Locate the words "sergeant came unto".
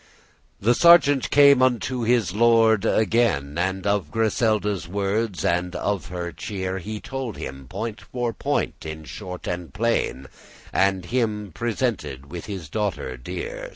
0.73-2.01